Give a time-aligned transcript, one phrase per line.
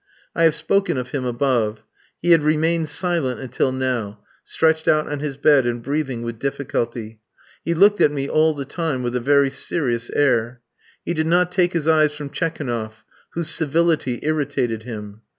[0.35, 1.83] I have spoken of him above.
[2.23, 7.19] He had remained silent until now, stretched out on his bed, and breathing with difficulty.
[7.63, 10.61] He looked at me all the time with a very serious air.
[11.05, 15.21] He did not take his eyes from Tchekounoff, whose civility irritated him.